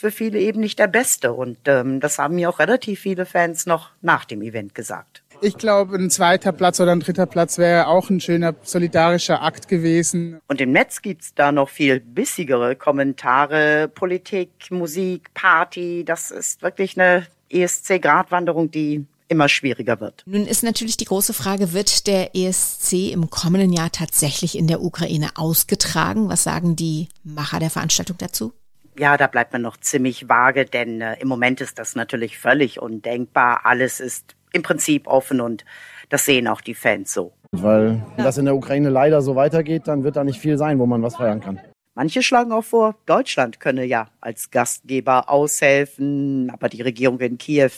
für 0.00 0.10
viele 0.10 0.38
eben 0.38 0.60
nicht 0.60 0.78
der 0.78 0.88
beste. 0.88 1.32
Und 1.32 1.58
ähm, 1.66 2.00
das 2.00 2.18
haben 2.18 2.34
mir 2.34 2.48
auch 2.48 2.58
relativ 2.58 3.00
viele 3.00 3.26
Fans 3.26 3.66
noch 3.66 3.90
nach 4.00 4.24
dem 4.24 4.42
Event 4.42 4.74
gesagt. 4.74 5.22
Ich 5.42 5.56
glaube, 5.56 5.96
ein 5.96 6.10
zweiter 6.10 6.52
Platz 6.52 6.80
oder 6.80 6.92
ein 6.92 7.00
dritter 7.00 7.26
Platz 7.26 7.56
wäre 7.56 7.86
auch 7.86 8.10
ein 8.10 8.20
schöner 8.20 8.54
solidarischer 8.62 9.42
Akt 9.42 9.68
gewesen. 9.68 10.40
Und 10.48 10.60
im 10.60 10.72
Netz 10.72 11.00
gibt's 11.00 11.34
da 11.34 11.50
noch 11.50 11.70
viel 11.70 12.00
bissigere 12.00 12.76
Kommentare. 12.76 13.88
Politik, 13.88 14.50
Musik, 14.70 15.32
Party. 15.32 16.04
Das 16.04 16.30
ist 16.30 16.60
wirklich 16.60 16.98
eine 17.00 17.26
ESC-Gratwanderung, 17.48 18.70
die 18.70 19.06
immer 19.28 19.48
schwieriger 19.48 20.00
wird. 20.00 20.24
Nun 20.26 20.44
ist 20.44 20.62
natürlich 20.62 20.96
die 20.96 21.04
große 21.04 21.32
Frage, 21.32 21.72
wird 21.72 22.06
der 22.06 22.34
ESC 22.34 23.12
im 23.12 23.30
kommenden 23.30 23.72
Jahr 23.72 23.92
tatsächlich 23.92 24.58
in 24.58 24.66
der 24.66 24.82
Ukraine 24.82 25.30
ausgetragen? 25.36 26.28
Was 26.28 26.42
sagen 26.42 26.76
die 26.76 27.08
Macher 27.22 27.60
der 27.60 27.70
Veranstaltung 27.70 28.18
dazu? 28.18 28.52
Ja, 28.98 29.16
da 29.16 29.26
bleibt 29.26 29.52
man 29.52 29.62
noch 29.62 29.76
ziemlich 29.76 30.28
vage, 30.28 30.64
denn 30.64 31.00
äh, 31.00 31.16
im 31.20 31.28
Moment 31.28 31.60
ist 31.60 31.78
das 31.78 31.94
natürlich 31.94 32.38
völlig 32.38 32.80
undenkbar. 32.80 33.60
Alles 33.64 34.00
ist 34.00 34.36
im 34.52 34.62
Prinzip 34.62 35.06
offen 35.06 35.40
und 35.40 35.64
das 36.08 36.24
sehen 36.24 36.48
auch 36.48 36.60
die 36.60 36.74
Fans 36.74 37.12
so. 37.12 37.32
Weil 37.52 38.02
wenn 38.16 38.24
das 38.24 38.38
in 38.38 38.44
der 38.44 38.54
Ukraine 38.54 38.90
leider 38.90 39.22
so 39.22 39.36
weitergeht, 39.36 39.86
dann 39.86 40.04
wird 40.04 40.16
da 40.16 40.24
nicht 40.24 40.40
viel 40.40 40.58
sein, 40.58 40.78
wo 40.78 40.86
man 40.86 41.02
was 41.02 41.16
feiern 41.16 41.40
kann. 41.40 41.60
Manche 41.94 42.22
schlagen 42.22 42.52
auch 42.52 42.64
vor, 42.64 42.94
Deutschland 43.06 43.58
könne 43.60 43.84
ja 43.84 44.08
als 44.20 44.50
Gastgeber 44.50 45.28
aushelfen, 45.28 46.50
aber 46.50 46.68
die 46.68 46.82
Regierung 46.82 47.18
in 47.20 47.36
Kiew, 47.36 47.70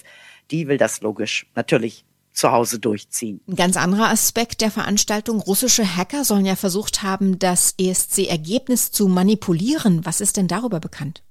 die 0.50 0.68
will 0.68 0.76
das 0.76 1.00
logisch 1.00 1.46
natürlich 1.54 2.04
zu 2.32 2.50
Hause 2.50 2.78
durchziehen. 2.78 3.40
Ein 3.48 3.56
ganz 3.56 3.76
anderer 3.76 4.08
Aspekt 4.08 4.60
der 4.60 4.70
Veranstaltung. 4.70 5.40
Russische 5.40 5.96
Hacker 5.96 6.24
sollen 6.24 6.46
ja 6.46 6.56
versucht 6.56 7.02
haben, 7.02 7.38
das 7.38 7.74
ESC-Ergebnis 7.78 8.90
zu 8.90 9.08
manipulieren. 9.08 10.04
Was 10.04 10.20
ist 10.20 10.36
denn 10.36 10.48
darüber 10.48 10.80
bekannt? 10.80 11.22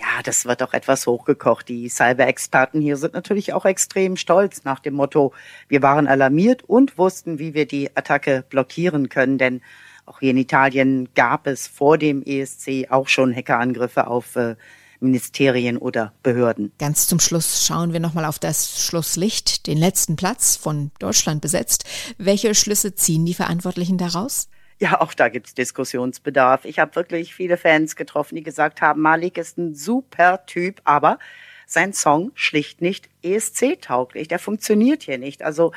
Ja, 0.00 0.22
das 0.24 0.46
wird 0.46 0.62
auch 0.62 0.72
etwas 0.72 1.06
hochgekocht. 1.06 1.68
Die 1.68 1.88
Cyber-Experten 1.90 2.80
hier 2.80 2.96
sind 2.96 3.12
natürlich 3.12 3.52
auch 3.52 3.66
extrem 3.66 4.16
stolz 4.16 4.64
nach 4.64 4.80
dem 4.80 4.94
Motto, 4.94 5.34
wir 5.68 5.82
waren 5.82 6.06
alarmiert 6.06 6.62
und 6.62 6.96
wussten, 6.96 7.38
wie 7.38 7.52
wir 7.52 7.66
die 7.66 7.94
Attacke 7.94 8.44
blockieren 8.48 9.10
können, 9.10 9.36
denn 9.36 9.60
auch 10.06 10.20
hier 10.20 10.30
in 10.30 10.38
Italien 10.38 11.08
gab 11.14 11.46
es 11.46 11.66
vor 11.66 11.98
dem 11.98 12.22
ESC 12.22 12.86
auch 12.88 13.08
schon 13.08 13.34
Hackerangriffe 13.34 14.06
auf 14.06 14.36
äh, 14.36 14.56
Ministerien 15.00 15.76
oder 15.76 16.12
Behörden. 16.22 16.72
Ganz 16.78 17.06
zum 17.06 17.20
Schluss 17.20 17.66
schauen 17.66 17.92
wir 17.92 18.00
nochmal 18.00 18.24
auf 18.24 18.38
das 18.38 18.84
Schlusslicht, 18.84 19.66
den 19.66 19.78
letzten 19.78 20.16
Platz 20.16 20.56
von 20.56 20.90
Deutschland 20.98 21.40
besetzt. 21.40 21.84
Welche 22.18 22.54
Schlüsse 22.54 22.94
ziehen 22.94 23.24
die 23.26 23.34
Verantwortlichen 23.34 23.98
daraus? 23.98 24.48
Ja, 24.78 25.00
auch 25.00 25.12
da 25.12 25.28
gibt's 25.28 25.54
Diskussionsbedarf. 25.54 26.64
Ich 26.64 26.78
habe 26.78 26.96
wirklich 26.96 27.34
viele 27.34 27.58
Fans 27.58 27.96
getroffen, 27.96 28.36
die 28.36 28.42
gesagt 28.42 28.80
haben, 28.80 29.02
Malik 29.02 29.36
ist 29.36 29.58
ein 29.58 29.74
super 29.74 30.46
Typ, 30.46 30.80
aber 30.84 31.18
sein 31.66 31.92
Song 31.92 32.32
schlicht 32.34 32.80
nicht 32.80 33.08
ESC-tauglich. 33.22 34.28
Der 34.28 34.38
funktioniert 34.38 35.02
hier 35.02 35.18
nicht. 35.18 35.42
Also 35.42 35.72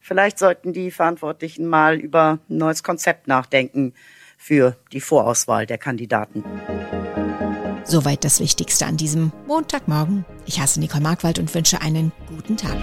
vielleicht 0.00 0.38
sollten 0.38 0.72
die 0.72 0.90
Verantwortlichen 0.90 1.66
mal 1.66 1.96
über 1.98 2.40
ein 2.50 2.58
neues 2.58 2.82
Konzept 2.82 3.28
nachdenken 3.28 3.94
für 4.36 4.76
die 4.92 5.00
Vorauswahl 5.00 5.64
der 5.64 5.78
Kandidaten. 5.78 6.44
Soweit 7.88 8.22
das 8.22 8.38
Wichtigste 8.38 8.84
an 8.84 8.98
diesem 8.98 9.32
Montagmorgen. 9.46 10.26
Ich 10.44 10.60
heiße 10.60 10.78
Nicole 10.78 11.02
Markwald 11.02 11.38
und 11.38 11.54
wünsche 11.54 11.80
einen 11.80 12.12
guten 12.28 12.58
Tag. 12.58 12.76